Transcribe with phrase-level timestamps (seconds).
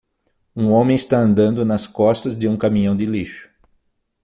[0.55, 3.51] Um homem está andando nas costas de um caminhão de lixo.